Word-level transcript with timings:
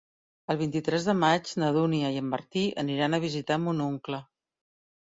El 0.53 0.57
vint-i-tres 0.61 1.05
de 1.09 1.15
maig 1.25 1.51
na 1.65 1.69
Dúnia 1.77 2.11
i 2.17 2.19
en 2.25 2.27
Martí 2.33 2.67
aniran 2.87 3.13
a 3.21 3.25
visitar 3.29 3.63
mon 3.69 3.87
oncle. 3.93 4.27